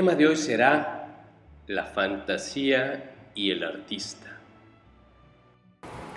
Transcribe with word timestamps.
tema 0.00 0.14
de 0.14 0.26
hoy 0.28 0.36
será 0.36 1.26
la 1.66 1.84
fantasía 1.84 3.12
y 3.34 3.50
el 3.50 3.62
artista. 3.62 4.28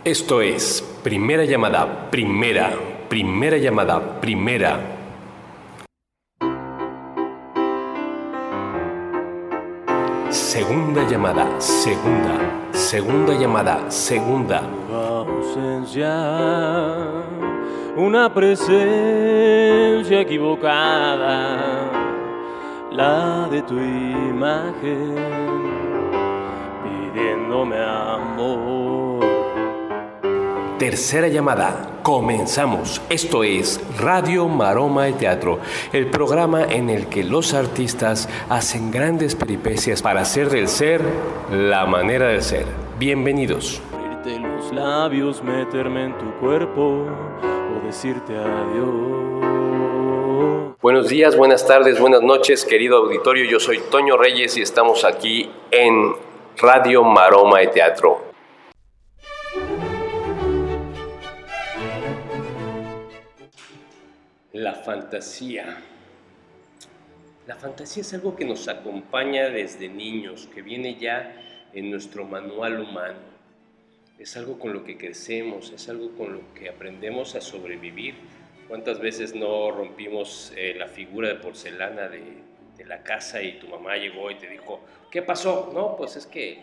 Esto 0.06 0.42
es 0.42 0.82
primera 1.04 1.44
llamada, 1.44 2.10
primera, 2.10 2.72
primera 3.10 3.58
llamada, 3.58 4.22
primera. 4.22 4.80
Segunda 10.30 11.06
llamada, 11.10 11.60
segunda, 11.60 12.70
segunda 12.72 13.34
llamada, 13.38 13.92
segunda. 13.92 14.60
ausencia, 14.94 16.10
una 17.98 18.34
presencia 18.34 20.22
equivocada, 20.22 22.13
la 22.94 23.48
de 23.50 23.62
tu 23.64 23.74
imagen, 23.74 25.16
pidiéndome 26.84 27.78
amor. 27.78 29.26
Tercera 30.78 31.28
llamada. 31.28 31.90
Comenzamos. 32.04 33.02
Esto 33.10 33.44
es 33.44 33.82
Radio 33.98 34.48
Maroma 34.48 35.06
de 35.06 35.14
Teatro, 35.14 35.60
el 35.94 36.08
programa 36.08 36.66
en 36.66 36.90
el 36.90 37.08
que 37.08 37.24
los 37.24 37.54
artistas 37.54 38.28
hacen 38.50 38.92
grandes 38.92 39.36
peripecias 39.36 40.02
para 40.02 40.22
hacer 40.22 40.50
del 40.50 40.68
ser 40.68 41.02
la 41.52 41.86
manera 41.86 42.28
de 42.28 42.42
ser. 42.42 42.66
Bienvenidos. 43.00 43.82
Abrirte 43.94 44.40
los 44.40 44.74
labios, 44.74 45.42
meterme 45.42 46.06
en 46.06 46.18
tu 46.18 46.32
cuerpo 46.40 47.06
o 47.08 47.86
decirte 47.86 48.38
adiós. 48.38 49.43
Buenos 50.84 51.08
días, 51.08 51.38
buenas 51.38 51.66
tardes, 51.66 51.98
buenas 51.98 52.22
noches, 52.24 52.66
querido 52.66 52.98
auditorio. 52.98 53.50
Yo 53.50 53.58
soy 53.58 53.80
Toño 53.90 54.18
Reyes 54.18 54.58
y 54.58 54.62
estamos 54.62 55.06
aquí 55.06 55.50
en 55.72 56.12
Radio 56.58 57.06
Maroma 57.06 57.60
de 57.60 57.68
Teatro. 57.68 58.34
La 64.52 64.74
fantasía. 64.74 65.78
La 67.48 67.56
fantasía 67.56 68.02
es 68.02 68.14
algo 68.14 68.36
que 68.36 68.44
nos 68.44 68.68
acompaña 68.68 69.48
desde 69.48 69.88
niños, 69.88 70.50
que 70.54 70.62
viene 70.62 71.00
ya 71.00 71.34
en 71.72 71.92
nuestro 71.92 72.26
manual 72.26 72.82
humano. 72.82 73.20
Es 74.20 74.36
algo 74.36 74.60
con 74.60 74.74
lo 74.74 74.84
que 74.84 74.98
crecemos, 74.98 75.72
es 75.72 75.88
algo 75.88 76.10
con 76.18 76.34
lo 76.34 76.54
que 76.54 76.68
aprendemos 76.68 77.36
a 77.36 77.40
sobrevivir. 77.40 78.16
¿Cuántas 78.68 79.00
veces 79.00 79.36
no 79.36 79.72
rompimos 79.72 80.54
eh, 80.56 80.74
la 80.78 80.88
figura 80.88 81.28
de 81.30 81.36
porcelana 81.36 82.08
de, 82.08 82.22
de 82.78 82.86
la 82.86 83.04
casa 83.04 83.42
y 83.42 83.60
tu 83.60 83.68
mamá 83.68 83.98
llegó 83.98 84.32
y 84.32 84.36
te 84.36 84.48
dijo, 84.48 84.80
¿qué 85.12 85.22
pasó? 85.22 85.72
No, 85.74 85.96
pues 85.96 86.16
es 86.16 86.26
que 86.26 86.60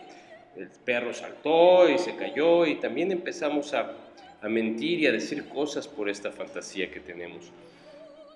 el 0.55 0.67
perro 0.83 1.13
saltó 1.13 1.89
y 1.89 1.97
se 1.97 2.15
cayó 2.15 2.65
y 2.65 2.75
también 2.75 3.11
empezamos 3.11 3.73
a, 3.73 3.93
a 4.41 4.49
mentir 4.49 4.99
y 4.99 5.07
a 5.07 5.11
decir 5.11 5.47
cosas 5.47 5.87
por 5.87 6.09
esta 6.09 6.31
fantasía 6.31 6.91
que 6.91 6.99
tenemos. 6.99 7.51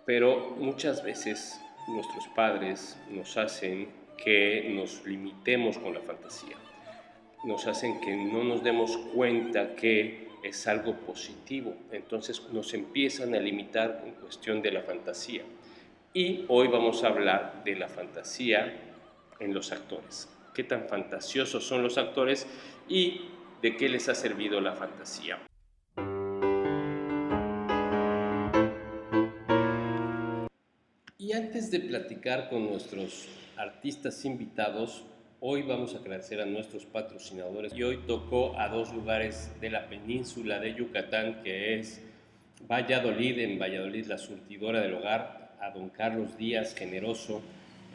Pero 0.06 0.56
muchas 0.58 1.04
veces 1.04 1.60
nuestros 1.88 2.28
padres 2.36 2.98
nos 3.10 3.38
hacen 3.38 3.90
que 4.24 4.72
nos 4.74 5.06
limitemos 5.06 5.78
con 5.78 5.94
la 5.94 6.00
fantasía. 6.00 6.56
Nos 7.44 7.68
hacen 7.68 8.00
que 8.00 8.16
no 8.16 8.44
nos 8.44 8.64
demos 8.64 8.98
cuenta 9.14 9.76
que 9.76 10.25
es 10.48 10.68
algo 10.68 10.94
positivo. 10.94 11.76
Entonces 11.92 12.42
nos 12.52 12.74
empiezan 12.74 13.34
a 13.34 13.40
limitar 13.40 14.04
en 14.06 14.14
cuestión 14.14 14.62
de 14.62 14.72
la 14.72 14.82
fantasía. 14.82 15.44
Y 16.14 16.46
hoy 16.48 16.68
vamos 16.68 17.04
a 17.04 17.08
hablar 17.08 17.64
de 17.66 17.76
la 17.76 17.88
fantasía 17.88 18.74
en 19.40 19.54
los 19.54 19.72
actores. 19.72 20.30
¿Qué 20.54 20.64
tan 20.64 20.88
fantasiosos 20.88 21.66
son 21.66 21.84
los 21.84 21.98
actores 21.98 22.48
y 22.88 23.22
de 23.62 23.76
qué 23.76 23.90
les 23.90 24.08
ha 24.08 24.16
servido 24.16 24.62
la 24.62 24.74
fantasía? 24.74 25.40
Y 31.18 31.34
antes 31.34 31.72
de 31.72 31.80
platicar 31.80 32.50
con 32.50 32.70
nuestros 32.70 33.28
artistas 33.58 34.24
invitados, 34.26 35.04
hoy 35.48 35.62
vamos 35.62 35.94
a 35.94 36.00
agradecer 36.00 36.42
a 36.42 36.46
nuestros 36.48 36.86
patrocinadores. 36.86 37.72
Y 37.76 37.84
hoy 37.84 38.00
tocó 38.08 38.60
a 38.60 38.68
dos 38.68 38.92
lugares 38.92 39.52
de 39.62 39.70
la 39.70 39.88
península 39.88 40.60
de 40.60 40.74
Yucatán, 40.74 41.44
que 41.44 41.76
es 41.76 42.02
Valladolid, 42.68 43.38
en 43.38 43.60
Valladolid, 43.60 44.08
la 44.08 44.18
surtidora 44.18 44.82
del 44.82 44.96
hogar, 44.96 45.56
a 45.62 45.70
don 45.70 45.90
Carlos 45.90 46.36
Díaz, 46.36 46.74
generoso, 46.74 47.44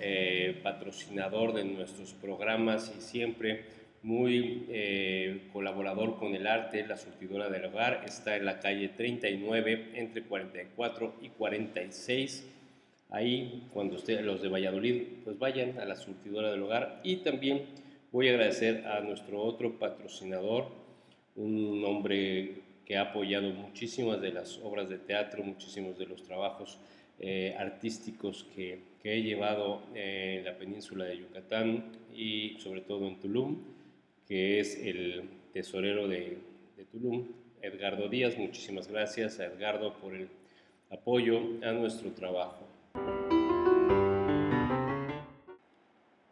eh, 0.01 0.61
patrocinador 0.63 1.53
de 1.53 1.65
nuestros 1.65 2.13
programas 2.13 2.95
y 2.97 3.01
siempre 3.01 3.65
muy 4.05 4.67
eh, 4.69 5.49
colaborador 5.53 6.21
con 6.21 6.37
el 6.37 6.47
arte, 6.47 6.87
la 6.87 6.97
surtidora 6.97 7.49
del 7.49 7.65
hogar, 7.65 8.05
está 8.07 8.37
en 8.37 8.45
la 8.45 8.61
calle 8.61 8.91
39, 8.91 9.91
entre 9.95 10.23
44 10.23 11.17
y 11.21 11.31
46 11.31 12.60
Ahí, 13.11 13.67
cuando 13.73 13.97
los 14.23 14.43
de 14.43 14.49
Valladolid, 14.49 15.03
pues 15.25 15.39
vayan 15.39 15.79
a 15.81 15.85
la 15.85 15.97
surtidora 15.97 16.53
del 16.53 16.63
hogar. 16.63 17.01
Y 17.03 17.17
también 17.17 17.65
voy 18.13 18.29
a 18.29 18.33
agradecer 18.33 18.87
a 18.87 19.01
nuestro 19.01 19.43
otro 19.43 19.79
patrocinador, 19.79 20.69
un 21.35 21.85
hombre 21.85 22.63
que 22.85 22.97
ha 22.97 23.03
apoyado 23.03 23.51
muchísimas 23.51 24.21
de 24.21 24.33
las 24.33 24.59
obras 24.59 24.89
de 24.89 24.99
teatro, 24.99 25.43
muchísimos 25.43 25.99
de 25.99 26.07
los 26.07 26.23
trabajos 26.23 26.79
eh, 27.19 27.55
artísticos 27.59 28.47
que, 28.55 28.81
que, 29.03 29.15
he 29.15 29.23
llevado 29.23 29.83
en 29.95 30.45
la 30.45 30.57
península 30.57 31.05
de 31.05 31.19
Yucatán 31.19 31.93
y 32.15 32.57
sobre 32.59 32.81
todo 32.81 33.07
en 33.07 33.21
Tulum, 33.21 33.59
que 34.27 34.61
es 34.61 34.77
el 34.77 35.23
tesorero 35.53 36.09
de, 36.09 36.39
de 36.77 36.85
Tulum, 36.85 37.29
Edgardo 37.61 38.09
Díaz. 38.09 38.39
Muchísimas 38.39 38.89
gracias 38.89 39.39
a 39.41 39.47
Edgardo 39.47 39.95
por 39.95 40.15
el 40.15 40.29
apoyo 40.91 41.41
a 41.63 41.73
nuestro 41.73 42.11
trabajo. 42.13 42.70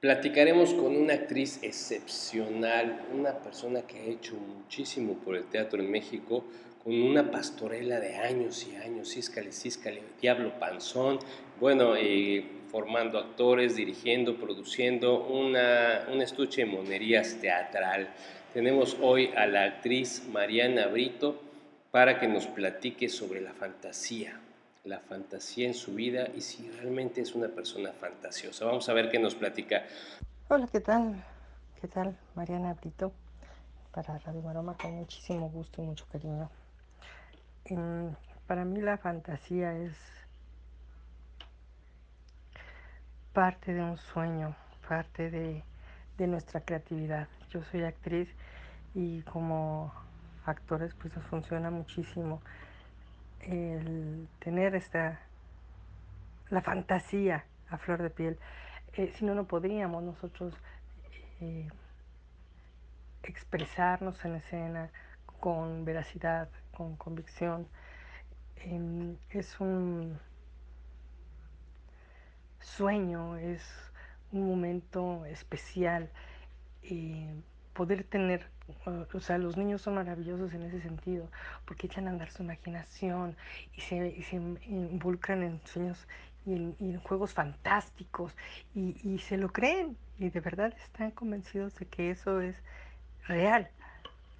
Platicaremos 0.00 0.74
con 0.74 0.96
una 0.96 1.14
actriz 1.14 1.58
excepcional, 1.60 3.04
una 3.12 3.32
persona 3.32 3.82
que 3.82 3.98
ha 3.98 4.04
hecho 4.04 4.36
muchísimo 4.36 5.14
por 5.14 5.34
el 5.34 5.46
teatro 5.46 5.82
en 5.82 5.90
México, 5.90 6.44
con 6.84 6.94
una 7.02 7.32
pastorela 7.32 7.98
de 7.98 8.14
años 8.14 8.64
y 8.70 8.76
años, 8.76 9.12
Císcale, 9.12 9.50
Císcale, 9.50 10.00
Diablo 10.22 10.56
Panzón, 10.60 11.18
bueno, 11.58 11.96
eh, 11.96 12.44
formando 12.70 13.18
actores, 13.18 13.74
dirigiendo, 13.74 14.36
produciendo 14.36 15.24
una, 15.26 16.06
un 16.12 16.22
estuche 16.22 16.64
de 16.64 16.70
monerías 16.70 17.36
teatral. 17.40 18.08
Tenemos 18.54 18.96
hoy 19.02 19.30
a 19.34 19.46
la 19.46 19.64
actriz 19.64 20.22
Mariana 20.32 20.86
Brito 20.86 21.42
para 21.90 22.20
que 22.20 22.28
nos 22.28 22.46
platique 22.46 23.08
sobre 23.08 23.40
la 23.40 23.52
fantasía, 23.52 24.38
la 24.88 25.00
fantasía 25.00 25.68
en 25.68 25.74
su 25.74 25.94
vida 25.94 26.28
y 26.34 26.40
si 26.40 26.70
realmente 26.70 27.20
es 27.20 27.34
una 27.34 27.48
persona 27.48 27.92
fantasiosa. 27.92 28.64
Vamos 28.64 28.88
a 28.88 28.94
ver 28.94 29.10
qué 29.10 29.18
nos 29.18 29.34
platica. 29.34 29.84
Hola, 30.48 30.66
¿qué 30.72 30.80
tal? 30.80 31.22
¿Qué 31.78 31.88
tal? 31.88 32.16
Mariana 32.34 32.72
Brito 32.72 33.12
para 33.92 34.18
Radio 34.18 34.40
Maroma 34.40 34.76
con 34.78 34.92
muchísimo 34.92 35.50
gusto 35.50 35.82
y 35.82 35.86
mucho 35.86 36.06
cariño. 36.10 36.50
Um, 37.68 38.14
para 38.46 38.64
mí 38.64 38.80
la 38.80 38.96
fantasía 38.96 39.76
es 39.76 39.94
parte 43.34 43.74
de 43.74 43.82
un 43.82 43.98
sueño, 43.98 44.56
parte 44.88 45.30
de, 45.30 45.62
de 46.16 46.26
nuestra 46.26 46.62
creatividad. 46.62 47.28
Yo 47.50 47.62
soy 47.62 47.82
actriz 47.82 48.30
y 48.94 49.20
como 49.22 49.92
actores 50.46 50.94
pues 50.94 51.14
nos 51.14 51.26
funciona 51.26 51.70
muchísimo 51.70 52.40
el 53.40 54.28
tener 54.38 54.74
esta, 54.74 55.20
la 56.50 56.62
fantasía 56.62 57.44
a 57.70 57.78
flor 57.78 58.02
de 58.02 58.10
piel. 58.10 58.38
Eh, 58.94 59.12
si 59.14 59.24
no, 59.24 59.34
no 59.34 59.46
podríamos 59.46 60.02
nosotros 60.02 60.54
eh, 61.40 61.68
expresarnos 63.22 64.24
en 64.24 64.36
escena 64.36 64.90
con 65.40 65.84
veracidad, 65.84 66.48
con 66.72 66.96
convicción. 66.96 67.68
Eh, 68.56 69.16
es 69.30 69.60
un 69.60 70.18
sueño, 72.60 73.36
es 73.36 73.62
un 74.32 74.48
momento 74.48 75.24
especial. 75.26 76.10
poder 77.74 78.02
tener 78.04 78.48
o 79.12 79.20
sea, 79.20 79.38
los 79.38 79.56
niños 79.56 79.82
son 79.82 79.94
maravillosos 79.94 80.52
en 80.52 80.62
ese 80.62 80.80
sentido, 80.80 81.28
porque 81.64 81.86
echan 81.86 82.06
a 82.06 82.10
andar 82.10 82.30
su 82.30 82.42
imaginación 82.42 83.36
y 83.76 83.80
se, 83.80 84.24
involucran 84.66 85.42
en 85.42 85.60
sueños 85.64 86.06
y 86.46 86.54
en, 86.54 87.00
juegos 87.00 87.32
fantásticos 87.32 88.34
y, 88.74 88.96
y, 89.02 89.18
se 89.18 89.36
lo 89.36 89.50
creen 89.52 89.96
y 90.18 90.30
de 90.30 90.40
verdad 90.40 90.74
están 90.82 91.10
convencidos 91.10 91.74
de 91.76 91.86
que 91.86 92.10
eso 92.10 92.40
es 92.40 92.56
real. 93.26 93.70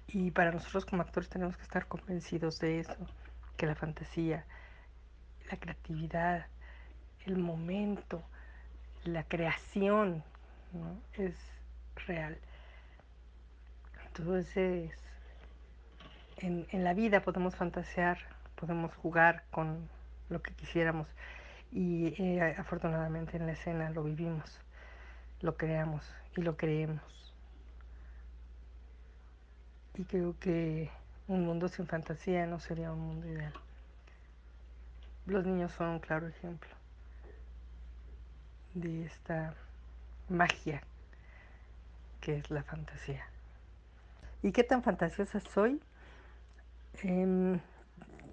Y 0.07 0.31
para 0.31 0.51
nosotros 0.51 0.85
como 0.85 1.03
actores 1.03 1.29
tenemos 1.29 1.55
que 1.55 1.63
estar 1.63 1.87
convencidos 1.87 2.59
de 2.59 2.79
eso, 2.79 2.97
que 3.57 3.67
la 3.67 3.75
fantasía, 3.75 4.45
la 5.51 5.57
creatividad, 5.57 6.47
el 7.25 7.37
momento, 7.37 8.23
la 9.03 9.23
creación 9.23 10.23
es 11.13 11.35
real. 12.07 12.37
Entonces, 14.15 14.91
en, 16.37 16.67
en 16.71 16.83
la 16.83 16.93
vida 16.93 17.21
podemos 17.21 17.55
fantasear, 17.55 18.17
podemos 18.55 18.93
jugar 18.95 19.43
con 19.51 19.89
lo 20.29 20.41
que 20.41 20.53
quisiéramos 20.53 21.07
y 21.71 22.15
eh, 22.21 22.55
afortunadamente 22.57 23.37
en 23.37 23.45
la 23.45 23.53
escena 23.53 23.89
lo 23.91 24.03
vivimos, 24.03 24.59
lo 25.41 25.55
creamos 25.55 26.03
y 26.35 26.41
lo 26.41 26.57
creemos. 26.57 27.03
Y 29.95 30.03
creo 30.05 30.37
que 30.39 30.89
un 31.27 31.45
mundo 31.45 31.67
sin 31.67 31.85
fantasía 31.87 32.45
no 32.47 32.59
sería 32.59 32.91
un 32.91 33.01
mundo 33.01 33.27
ideal. 33.27 33.53
Los 35.25 35.45
niños 35.45 35.71
son 35.73 35.89
un 35.89 35.99
claro 35.99 36.27
ejemplo 36.27 36.69
de 38.73 39.05
esta 39.05 39.53
magia 40.29 40.81
que 42.21 42.37
es 42.37 42.49
la 42.49 42.63
fantasía. 42.63 43.25
¿Y 44.41 44.51
qué 44.53 44.63
tan 44.63 44.83
fantasiosa 44.83 45.39
soy? 45.41 45.81
Em, 47.03 47.59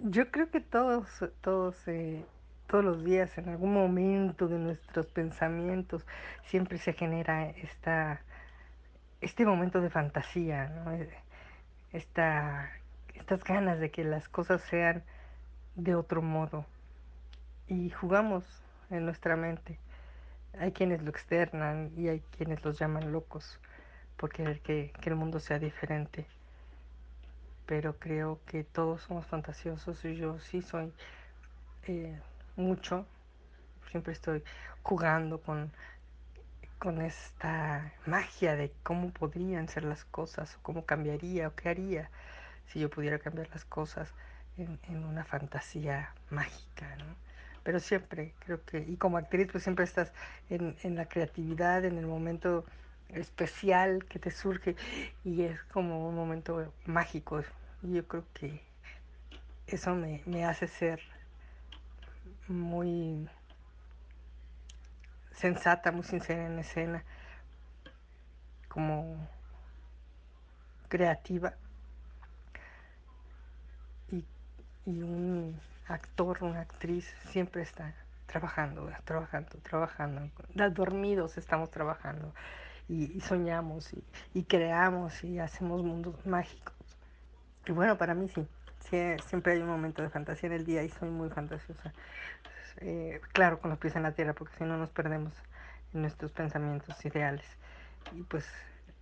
yo 0.03 0.31
creo 0.31 0.49
que 0.49 0.61
todos, 0.61 1.07
todos, 1.41 1.75
eh, 1.87 2.23
todos 2.67 2.83
los 2.83 3.03
días, 3.03 3.37
en 3.37 3.49
algún 3.49 3.73
momento 3.73 4.47
de 4.47 4.57
nuestros 4.57 5.07
pensamientos, 5.07 6.05
siempre 6.45 6.77
se 6.77 6.93
genera 6.93 7.49
esta, 7.49 8.21
este 9.21 9.45
momento 9.45 9.81
de 9.81 9.89
fantasía. 9.89 10.71
Eh, 10.93 11.09
esta, 11.91 12.71
estas 13.13 13.43
ganas 13.43 13.79
de 13.79 13.91
que 13.91 14.03
las 14.03 14.29
cosas 14.29 14.61
sean 14.61 15.03
de 15.75 15.95
otro 15.95 16.21
modo. 16.21 16.65
Y 17.67 17.89
jugamos 17.89 18.45
en 18.89 19.05
nuestra 19.05 19.35
mente. 19.35 19.77
Hay 20.57 20.71
quienes 20.71 21.01
lo 21.03 21.09
externan 21.09 21.91
y 21.97 22.07
hay 22.07 22.21
quienes 22.37 22.63
los 22.63 22.79
llaman 22.79 23.11
locos 23.11 23.59
por 24.17 24.31
querer 24.31 24.59
que, 24.61 24.91
que 25.01 25.09
el 25.09 25.15
mundo 25.15 25.39
sea 25.39 25.59
diferente. 25.59 26.25
Pero 27.65 27.97
creo 27.97 28.39
que 28.45 28.63
todos 28.63 29.01
somos 29.01 29.25
fantasiosos 29.25 30.03
y 30.05 30.15
yo 30.15 30.39
sí 30.39 30.61
soy 30.61 30.91
eh, 31.87 32.19
mucho. 32.55 33.05
Siempre 33.91 34.13
estoy 34.13 34.43
jugando 34.83 35.39
con, 35.41 35.71
con 36.79 37.01
esta 37.01 37.93
magia 38.05 38.55
de 38.55 38.71
cómo 38.83 39.11
podrían 39.11 39.67
ser 39.69 39.83
las 39.83 40.05
cosas, 40.05 40.55
o 40.55 40.59
cómo 40.61 40.85
cambiaría, 40.85 41.47
o 41.47 41.55
qué 41.55 41.69
haría 41.69 42.09
si 42.67 42.79
yo 42.79 42.89
pudiera 42.89 43.19
cambiar 43.19 43.49
las 43.49 43.65
cosas 43.65 44.13
en, 44.57 44.79
en 44.89 45.05
una 45.05 45.23
fantasía 45.23 46.13
mágica, 46.29 46.95
¿no? 46.97 47.27
pero 47.67 47.81
siempre 47.81 48.33
creo 48.39 48.63
que, 48.63 48.79
y 48.79 48.95
como 48.95 49.17
actriz 49.17 49.49
pues 49.51 49.61
siempre 49.63 49.83
estás 49.83 50.13
en, 50.49 50.77
en, 50.83 50.95
la 50.95 51.09
creatividad, 51.09 51.83
en 51.83 51.97
el 51.97 52.07
momento 52.07 52.63
especial 53.09 54.05
que 54.05 54.19
te 54.19 54.31
surge 54.31 54.75
y 55.23 55.43
es 55.43 55.61
como 55.63 56.07
un 56.07 56.15
momento 56.15 56.73
mágico. 56.85 57.41
Yo 57.81 58.07
creo 58.07 58.25
que 58.33 58.61
eso 59.67 59.95
me, 59.95 60.21
me 60.25 60.45
hace 60.45 60.67
ser 60.67 61.01
muy 62.47 63.29
sensata, 65.31 65.91
muy 65.91 66.03
sincera 66.03 66.45
en 66.45 66.59
escena, 66.59 67.03
como 68.67 69.27
creativa 70.87 71.53
y, 74.11 74.23
y 74.85 75.01
un 75.01 75.59
actor, 75.87 76.43
una 76.43 76.61
actriz, 76.61 77.13
siempre 77.29 77.61
está 77.61 77.93
trabajando, 78.25 78.89
trabajando, 79.05 79.57
trabajando. 79.63 80.29
Dormidos 80.71 81.37
estamos 81.37 81.71
trabajando 81.71 82.33
y, 82.89 83.19
soñamos 83.21 83.91
y, 84.33 84.43
creamos 84.43 85.23
y 85.23 85.39
hacemos 85.39 85.83
mundos 85.83 86.25
mágicos. 86.25 86.73
Y 87.65 87.71
bueno, 87.71 87.97
para 87.97 88.13
mí 88.13 88.29
sí, 88.29 88.47
siempre 89.27 89.53
hay 89.53 89.59
un 89.59 89.67
momento 89.67 90.01
de 90.01 90.09
fantasía 90.09 90.47
en 90.47 90.53
el 90.53 90.65
día 90.65 90.83
y 90.83 90.89
soy 90.89 91.09
muy 91.09 91.29
fantasiosa. 91.29 91.93
Eh, 92.79 93.19
claro, 93.33 93.59
con 93.59 93.71
los 93.71 93.79
pies 93.79 93.95
en 93.95 94.03
la 94.03 94.13
tierra, 94.13 94.33
porque 94.33 94.55
si 94.57 94.63
no 94.63 94.77
nos 94.77 94.89
perdemos 94.91 95.33
en 95.93 96.01
nuestros 96.01 96.31
pensamientos 96.31 97.03
ideales. 97.05 97.45
Y 98.15 98.23
pues 98.23 98.45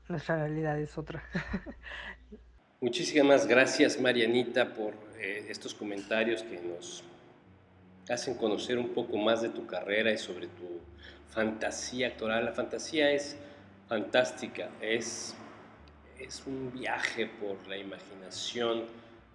nuestra 0.07 0.37
realidad 0.37 0.79
es 0.79 0.97
otra. 0.97 1.23
Muchísimas 2.81 3.47
gracias, 3.47 3.99
Marianita, 3.99 4.73
por 4.73 4.93
eh, 5.17 5.45
estos 5.49 5.73
comentarios 5.73 6.43
que 6.43 6.59
nos 6.59 7.03
hacen 8.09 8.35
conocer 8.35 8.77
un 8.77 8.89
poco 8.89 9.17
más 9.17 9.41
de 9.41 9.49
tu 9.49 9.65
carrera 9.65 10.11
y 10.11 10.17
sobre 10.17 10.47
tu 10.47 10.81
fantasía 11.29 12.07
actoral. 12.07 12.45
La 12.45 12.51
fantasía 12.51 13.11
es 13.11 13.37
fantástica, 13.87 14.69
es, 14.81 15.35
es 16.19 16.43
un 16.45 16.71
viaje 16.71 17.27
por 17.27 17.67
la 17.67 17.77
imaginación 17.77 18.83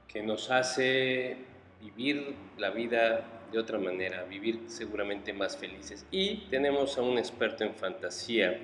que 0.09 0.23
nos 0.23 0.51
hace 0.51 1.37
vivir 1.81 2.35
la 2.59 2.71
vida 2.71 3.25
de 3.53 3.59
otra 3.59 3.79
manera, 3.79 4.25
vivir 4.25 4.65
seguramente 4.67 5.33
más 5.33 5.57
felices. 5.57 6.07
Y 6.11 6.47
tenemos 6.51 6.99
a 6.99 7.03
un 7.03 7.19
experto 7.19 7.65
en 7.65 7.75
fantasía, 7.75 8.59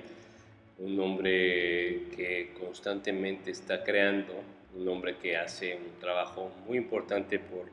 un 0.79 0.99
hombre 0.99 2.09
que 2.15 2.53
constantemente 2.59 3.51
está 3.51 3.83
creando 3.83 4.33
un 4.77 4.87
hombre 4.87 5.17
que 5.17 5.37
hace 5.37 5.75
un 5.75 5.99
trabajo 5.99 6.51
muy 6.67 6.77
importante 6.77 7.39
por 7.39 7.65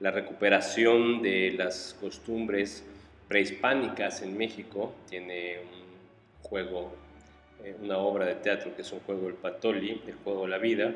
la 0.00 0.10
recuperación 0.10 1.20
de 1.22 1.52
las 1.52 1.96
costumbres 2.00 2.84
prehispánicas 3.28 4.22
en 4.22 4.36
México. 4.36 4.94
Tiene 5.08 5.58
un 5.60 6.48
juego, 6.48 6.94
una 7.82 7.98
obra 7.98 8.26
de 8.26 8.36
teatro 8.36 8.74
que 8.74 8.82
es 8.82 8.92
un 8.92 9.00
juego 9.00 9.28
El 9.28 9.34
Patoli, 9.34 10.02
el 10.06 10.14
juego 10.24 10.42
de 10.42 10.48
la 10.48 10.58
vida, 10.58 10.94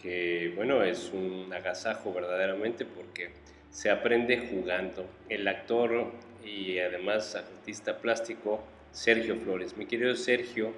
que 0.00 0.52
bueno, 0.56 0.82
es 0.82 1.12
un 1.12 1.52
agasajo 1.52 2.12
verdaderamente 2.12 2.84
porque 2.84 3.30
se 3.70 3.90
aprende 3.90 4.48
jugando. 4.50 5.06
El 5.28 5.46
actor 5.48 6.12
y 6.44 6.78
además 6.78 7.34
artista 7.34 7.98
plástico 7.98 8.60
Sergio 8.90 9.36
Flores. 9.36 9.76
Mi 9.76 9.86
querido 9.86 10.14
Sergio, 10.14 10.72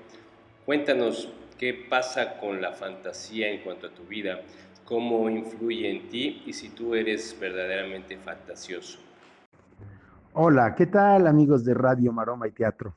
cuéntanos 0.65 1.29
qué 1.59 1.75
pasa 1.75 2.39
con 2.39 2.61
la 2.61 2.73
fantasía 2.73 3.51
en 3.51 3.61
cuanto 3.61 3.89
a 3.89 3.91
tu 3.91 4.05
vida, 4.05 4.41
cómo 4.85 5.29
influye 5.29 5.91
en 5.91 6.09
ti 6.09 6.43
y 6.47 6.53
si 6.53 6.71
tú 6.71 6.95
eres 6.95 7.37
verdaderamente 7.39 8.17
fantasioso. 8.17 8.99
Hola, 10.33 10.75
¿qué 10.75 10.87
tal 10.87 11.27
amigos 11.27 11.65
de 11.65 11.75
Radio 11.75 12.13
Maroma 12.13 12.47
y 12.47 12.53
Teatro? 12.53 12.95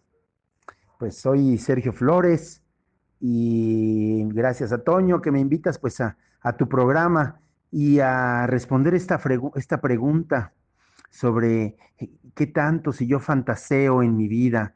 Pues 1.00 1.16
soy 1.16 1.58
Sergio 1.58 1.94
Flores 1.94 2.62
y 3.22 4.22
gracias 4.34 4.74
a 4.74 4.84
Toño 4.84 5.22
que 5.22 5.32
me 5.32 5.40
invitas 5.40 5.80
pues 5.80 6.02
a, 6.02 6.18
tu 6.58 6.68
programa 6.68 7.40
y 7.72 8.02
a 8.02 8.46
responder 8.48 8.94
esta, 8.94 9.18
esta 9.56 9.80
pregunta 9.80 10.52
sobre 11.10 11.78
eh, 12.00 12.10
qué 12.36 12.48
tanto 12.48 12.92
si 12.92 13.08
yo 13.08 13.22
fantaseo 13.22 14.04
en 14.04 14.18
mi 14.18 14.28
vida, 14.28 14.76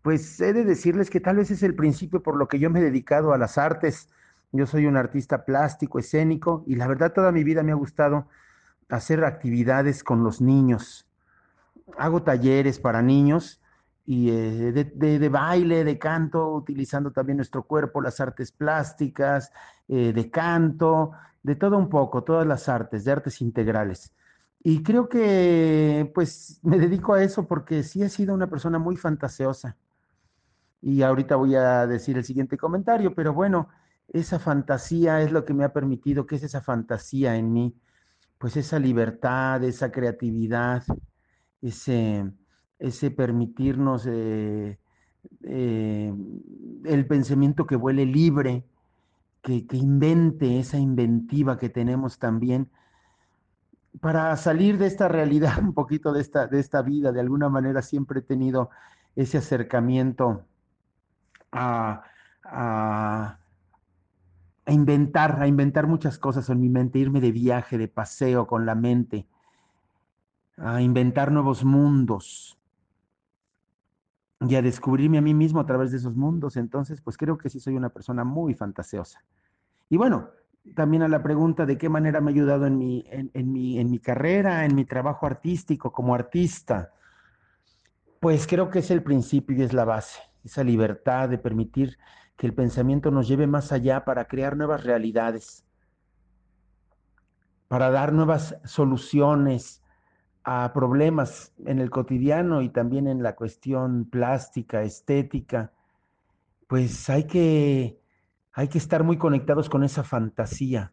pues 0.00 0.40
he 0.40 0.52
de 0.52 0.64
decirles 0.64 1.10
que 1.10 1.18
tal 1.18 1.38
vez 1.38 1.50
es 1.50 1.64
el 1.64 1.74
principio 1.74 2.22
por 2.22 2.36
lo 2.36 2.46
que 2.46 2.60
yo 2.60 2.70
me 2.70 2.78
he 2.78 2.84
dedicado 2.84 3.32
a 3.32 3.38
las 3.38 3.58
artes. 3.58 4.08
Yo 4.52 4.66
soy 4.66 4.86
un 4.86 4.96
artista 4.96 5.44
plástico, 5.44 5.98
escénico, 5.98 6.62
y 6.68 6.76
la 6.76 6.86
verdad 6.86 7.12
toda 7.12 7.32
mi 7.32 7.42
vida 7.42 7.64
me 7.64 7.72
ha 7.72 7.74
gustado 7.74 8.28
hacer 8.88 9.24
actividades 9.24 10.04
con 10.04 10.22
los 10.22 10.40
niños. 10.40 11.08
Hago 11.98 12.22
talleres 12.22 12.78
para 12.78 13.02
niños 13.02 13.60
y 14.06 14.30
eh, 14.30 14.72
de, 14.72 15.28
baile, 15.28 15.84
de 15.84 15.98
canto, 15.98 16.52
utilizando 16.54 17.10
también 17.10 17.38
nuestro 17.38 17.62
cuerpo, 17.64 18.00
las 18.00 18.20
artes 18.20 18.52
plásticas, 18.52 19.52
eh, 19.88 20.12
de 20.12 20.30
canto, 20.30 21.12
de 21.42 21.56
todo 21.56 21.78
un 21.78 21.88
poco, 21.88 22.22
todas 22.24 22.46
las 22.46 22.68
artes, 22.68 23.04
de 23.04 23.12
artes 23.12 23.40
integrales. 23.40 24.12
Y 24.62 24.82
creo 24.82 25.08
que 25.08 26.10
pues 26.14 26.60
me 26.62 26.78
dedico 26.78 27.14
a 27.14 27.22
eso 27.22 27.46
porque 27.46 27.82
sí 27.82 28.02
he 28.02 28.08
sido 28.08 28.34
una 28.34 28.48
persona 28.48 28.78
muy 28.78 28.96
fantaseosa 28.96 29.76
y 30.84 31.02
ahorita 31.02 31.36
voy 31.36 31.54
a 31.54 31.86
decir 31.86 32.18
el 32.18 32.24
siguiente 32.24 32.58
comentario, 32.58 33.14
pero 33.14 33.32
bueno, 33.32 33.70
esa 34.08 34.38
fantasía 34.38 35.22
es 35.22 35.32
lo 35.32 35.46
que 35.46 35.54
me 35.54 35.64
ha 35.64 35.72
permitido, 35.72 36.26
¿qué 36.26 36.36
es 36.36 36.42
esa 36.42 36.60
fantasía 36.60 37.36
en 37.36 37.54
mí? 37.54 37.74
Pues 38.36 38.58
esa 38.58 38.78
libertad, 38.78 39.64
esa 39.64 39.90
creatividad, 39.90 40.82
ese, 41.62 42.30
ese 42.86 43.10
permitirnos 43.10 44.06
eh, 44.06 44.78
eh, 45.42 46.14
el 46.84 47.06
pensamiento 47.06 47.66
que 47.66 47.76
vuele 47.76 48.06
libre, 48.06 48.64
que, 49.42 49.66
que 49.66 49.76
invente 49.76 50.58
esa 50.58 50.78
inventiva 50.78 51.58
que 51.58 51.68
tenemos 51.68 52.18
también 52.18 52.68
para 54.00 54.36
salir 54.36 54.78
de 54.78 54.86
esta 54.86 55.08
realidad, 55.08 55.58
un 55.62 55.74
poquito 55.74 56.12
de 56.12 56.20
esta, 56.20 56.46
de 56.46 56.60
esta 56.60 56.82
vida, 56.82 57.12
de 57.12 57.20
alguna 57.20 57.48
manera 57.48 57.82
siempre 57.82 58.20
he 58.20 58.22
tenido 58.22 58.70
ese 59.16 59.38
acercamiento 59.38 60.44
a, 61.52 62.02
inventar, 64.66 65.40
a 65.40 65.46
inventar 65.46 65.86
muchas 65.86 66.18
cosas 66.18 66.50
en 66.50 66.60
mi 66.60 66.68
mente, 66.68 66.98
irme 66.98 67.20
de 67.20 67.30
viaje, 67.30 67.78
de 67.78 67.86
paseo 67.86 68.46
con 68.46 68.66
la 68.66 68.74
mente, 68.74 69.28
a 70.56 70.82
inventar 70.82 71.30
nuevos 71.30 71.64
mundos. 71.64 72.58
Y 74.40 74.54
a 74.56 74.62
descubrirme 74.62 75.18
a 75.18 75.22
mí 75.22 75.34
mismo 75.34 75.60
a 75.60 75.66
través 75.66 75.90
de 75.90 75.98
esos 75.98 76.16
mundos. 76.16 76.56
Entonces, 76.56 77.00
pues 77.00 77.16
creo 77.16 77.38
que 77.38 77.48
sí 77.48 77.60
soy 77.60 77.74
una 77.74 77.88
persona 77.88 78.24
muy 78.24 78.54
fantasiosa. 78.54 79.24
Y 79.88 79.96
bueno, 79.96 80.30
también 80.74 81.02
a 81.02 81.08
la 81.08 81.22
pregunta 81.22 81.66
de 81.66 81.78
qué 81.78 81.88
manera 81.88 82.20
me 82.20 82.30
ha 82.30 82.34
ayudado 82.34 82.66
en 82.66 82.78
mi, 82.78 83.04
en, 83.08 83.52
mi, 83.52 83.78
en 83.78 83.90
mi 83.90 83.98
carrera, 83.98 84.64
en 84.64 84.74
mi 84.74 84.84
trabajo 84.84 85.26
artístico 85.26 85.92
como 85.92 86.14
artista. 86.14 86.92
Pues 88.20 88.46
creo 88.46 88.70
que 88.70 88.78
es 88.78 88.90
el 88.90 89.02
principio 89.02 89.56
y 89.56 89.62
es 89.62 89.72
la 89.72 89.84
base, 89.84 90.20
esa 90.42 90.64
libertad 90.64 91.28
de 91.28 91.38
permitir 91.38 91.98
que 92.36 92.46
el 92.46 92.54
pensamiento 92.54 93.10
nos 93.10 93.28
lleve 93.28 93.46
más 93.46 93.70
allá 93.72 94.04
para 94.04 94.24
crear 94.24 94.56
nuevas 94.56 94.82
realidades, 94.82 95.64
para 97.68 97.90
dar 97.90 98.12
nuevas 98.12 98.56
soluciones 98.64 99.83
a 100.44 100.72
problemas 100.74 101.52
en 101.64 101.78
el 101.78 101.90
cotidiano 101.90 102.62
y 102.62 102.68
también 102.68 103.06
en 103.06 103.22
la 103.22 103.34
cuestión 103.34 104.04
plástica, 104.04 104.82
estética. 104.82 105.72
Pues 106.66 107.08
hay 107.10 107.24
que 107.24 107.98
hay 108.52 108.68
que 108.68 108.78
estar 108.78 109.02
muy 109.02 109.18
conectados 109.18 109.68
con 109.68 109.82
esa 109.82 110.04
fantasía, 110.04 110.92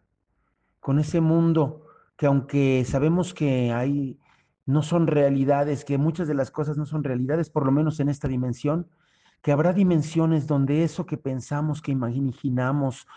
con 0.79 0.97
ese 0.97 1.21
mundo 1.21 1.85
que 2.17 2.25
aunque 2.25 2.83
sabemos 2.85 3.33
que 3.33 3.71
hay 3.71 4.17
no 4.65 4.83
son 4.83 5.07
realidades, 5.07 5.85
que 5.85 5.97
muchas 5.97 6.27
de 6.27 6.33
las 6.33 6.49
cosas 6.49 6.77
no 6.77 6.85
son 6.85 7.03
realidades, 7.03 7.49
por 7.49 7.65
lo 7.65 7.71
menos 7.71 7.99
en 7.99 8.09
esta 8.09 8.27
dimensión, 8.27 8.87
que 9.41 9.51
habrá 9.51 9.73
dimensiones 9.73 10.47
donde 10.47 10.83
eso 10.83 11.05
que 11.05 11.17
pensamos, 11.17 11.81
que 11.81 11.91
imaginamos, 11.91 13.07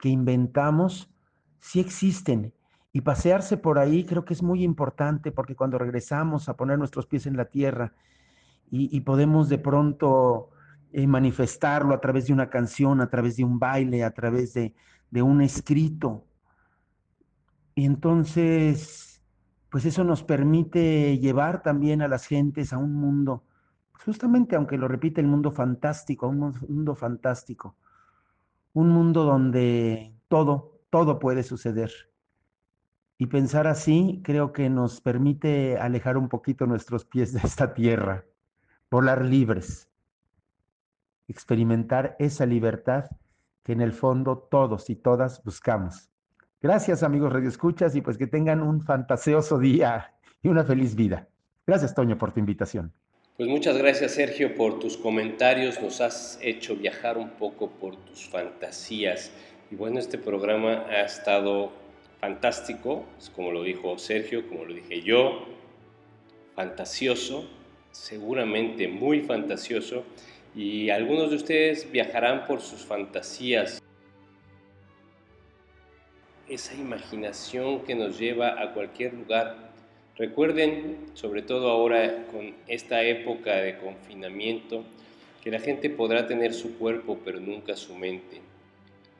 que 0.00 0.08
inventamos, 0.08 1.10
sí 1.60 1.78
existen. 1.80 2.52
Y 2.96 3.00
pasearse 3.00 3.56
por 3.56 3.80
ahí 3.80 4.04
creo 4.04 4.24
que 4.24 4.34
es 4.34 4.42
muy 4.42 4.62
importante 4.62 5.32
porque 5.32 5.56
cuando 5.56 5.78
regresamos 5.78 6.48
a 6.48 6.56
poner 6.56 6.78
nuestros 6.78 7.08
pies 7.08 7.26
en 7.26 7.36
la 7.36 7.46
tierra 7.46 7.92
y, 8.70 9.00
podemos 9.00 9.48
de 9.48 9.58
pronto 9.58 10.50
eh, 10.92 11.04
manifestarlo 11.08 11.92
a 11.92 12.00
través 12.00 12.28
de 12.28 12.32
una 12.32 12.50
canción, 12.50 13.00
a 13.00 13.10
través 13.10 13.36
de 13.36 13.42
un 13.42 13.58
baile, 13.58 14.04
a 14.04 14.12
través 14.12 14.54
de, 14.54 14.72
un 15.22 15.40
escrito. 15.40 16.24
Y 17.74 17.84
entonces, 17.84 19.20
pues 19.70 19.86
eso 19.86 20.04
nos 20.04 20.22
permite 20.22 21.18
llevar 21.18 21.64
también 21.64 22.00
a 22.00 22.06
las 22.06 22.26
gentes 22.26 22.72
a 22.72 22.78
un 22.78 22.94
mundo, 22.94 23.42
justamente 24.04 24.54
aunque 24.54 24.78
lo 24.78 24.86
repite 24.86 25.20
el 25.20 25.26
mundo 25.26 25.50
fantástico, 25.50 26.28
un 26.28 26.38
mundo 26.38 26.94
fantástico, 26.94 27.76
un 28.72 28.90
mundo 28.90 29.24
donde 29.24 30.14
todo, 30.28 30.78
todo 30.90 31.18
puede 31.18 31.42
suceder. 31.42 32.13
Y 33.18 33.26
pensar 33.26 33.66
así 33.66 34.20
creo 34.24 34.52
que 34.52 34.68
nos 34.68 35.00
permite 35.00 35.78
alejar 35.78 36.16
un 36.16 36.28
poquito 36.28 36.66
nuestros 36.66 37.04
pies 37.04 37.32
de 37.32 37.40
esta 37.44 37.74
tierra, 37.74 38.24
volar 38.90 39.24
libres 39.24 39.88
experimentar 41.28 42.16
esa 42.18 42.46
libertad 42.46 43.04
que 43.62 43.72
en 43.72 43.80
el 43.80 43.92
fondo 43.92 44.46
todos 44.50 44.90
y 44.90 44.96
todas 44.96 45.42
buscamos. 45.42 46.10
Gracias 46.60 47.02
amigos 47.02 47.32
Radio 47.32 47.48
Escuchas 47.48 47.94
y 47.96 48.00
pues 48.00 48.18
que 48.18 48.26
tengan 48.26 48.62
un 48.62 48.82
fantaseoso 48.82 49.58
día 49.58 50.14
y 50.42 50.48
una 50.48 50.64
feliz 50.64 50.94
vida. 50.94 51.28
Gracias 51.66 51.94
Toño 51.94 52.18
por 52.18 52.32
tu 52.32 52.40
invitación. 52.40 52.92
Pues 53.36 53.48
muchas 53.48 53.76
gracias 53.76 54.12
Sergio 54.12 54.54
por 54.54 54.78
tus 54.78 54.96
comentarios, 54.96 55.80
nos 55.82 56.00
has 56.00 56.38
hecho 56.42 56.76
viajar 56.76 57.18
un 57.18 57.30
poco 57.30 57.68
por 57.68 57.96
tus 57.96 58.28
fantasías 58.28 59.32
y 59.70 59.76
bueno, 59.76 59.98
este 59.98 60.18
programa 60.18 60.84
ha 60.88 61.02
estado 61.02 61.72
fantástico, 62.24 63.04
como 63.36 63.52
lo 63.52 63.62
dijo 63.62 63.98
Sergio, 63.98 64.48
como 64.48 64.64
lo 64.64 64.72
dije 64.72 65.02
yo, 65.02 65.44
fantasioso, 66.54 67.46
seguramente 67.90 68.88
muy 68.88 69.20
fantasioso 69.20 70.04
y 70.54 70.88
algunos 70.88 71.28
de 71.28 71.36
ustedes 71.36 71.92
viajarán 71.92 72.46
por 72.46 72.62
sus 72.62 72.80
fantasías. 72.80 73.82
Esa 76.48 76.74
imaginación 76.76 77.80
que 77.80 77.94
nos 77.94 78.18
lleva 78.18 78.58
a 78.58 78.72
cualquier 78.72 79.12
lugar. 79.12 79.72
Recuerden, 80.16 80.96
sobre 81.12 81.42
todo 81.42 81.68
ahora 81.68 82.24
con 82.32 82.54
esta 82.68 83.02
época 83.02 83.56
de 83.56 83.76
confinamiento, 83.76 84.82
que 85.42 85.50
la 85.50 85.60
gente 85.60 85.90
podrá 85.90 86.26
tener 86.26 86.54
su 86.54 86.78
cuerpo 86.78 87.18
pero 87.22 87.38
nunca 87.38 87.76
su 87.76 87.94
mente. 87.94 88.40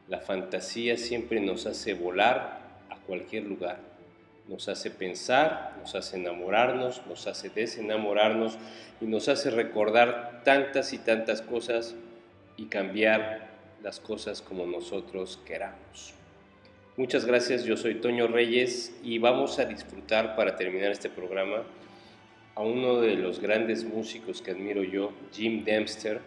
La 0.08 0.20
fantasía 0.20 0.96
siempre 0.96 1.38
nos 1.38 1.66
hace 1.66 1.92
volar 1.92 2.63
cualquier 3.06 3.44
lugar 3.44 3.94
nos 4.48 4.68
hace 4.68 4.90
pensar, 4.90 5.74
nos 5.80 5.94
hace 5.94 6.16
enamorarnos, 6.16 7.02
nos 7.06 7.26
hace 7.26 7.48
desenamorarnos 7.48 8.58
y 9.00 9.06
nos 9.06 9.28
hace 9.28 9.50
recordar 9.50 10.42
tantas 10.44 10.92
y 10.92 10.98
tantas 10.98 11.40
cosas 11.40 11.94
y 12.56 12.66
cambiar 12.66 13.48
las 13.82 14.00
cosas 14.00 14.42
como 14.42 14.66
nosotros 14.66 15.40
queramos. 15.46 16.14
Muchas 16.96 17.24
gracias, 17.24 17.64
yo 17.64 17.76
soy 17.76 17.96
Toño 17.96 18.28
Reyes 18.28 18.94
y 19.02 19.18
vamos 19.18 19.58
a 19.58 19.64
disfrutar 19.64 20.36
para 20.36 20.56
terminar 20.56 20.92
este 20.92 21.10
programa 21.10 21.64
a 22.54 22.62
uno 22.62 23.00
de 23.00 23.16
los 23.16 23.40
grandes 23.40 23.82
músicos 23.82 24.40
que 24.40 24.52
admiro 24.52 24.84
yo, 24.84 25.12
Jim 25.32 25.64
Dempster, 25.64 26.20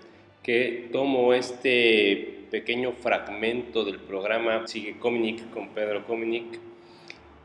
que 0.43 0.89
tomo 0.91 1.33
este 1.33 2.36
pequeño 2.49 2.93
fragmento 2.93 3.83
del 3.83 3.99
programa 3.99 4.67
Sigue 4.67 4.97
Cominic 4.97 5.49
con 5.51 5.69
Pedro 5.69 6.05
Cominic 6.05 6.59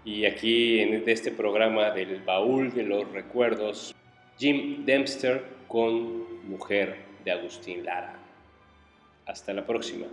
y 0.05 0.25
aquí 0.25 0.81
en 0.81 1.03
este 1.07 1.31
programa 1.31 1.91
del 1.91 2.23
baúl 2.23 2.73
de 2.73 2.83
los 2.83 3.11
recuerdos, 3.13 3.95
Jim 4.39 4.85
Dempster 4.85 5.45
con 5.69 6.49
Mujer 6.49 6.97
de 7.25 7.31
Agustín 7.31 7.85
Lara. 7.85 8.19
Hasta 9.27 9.53
la 9.53 9.65
próxima. 9.65 10.07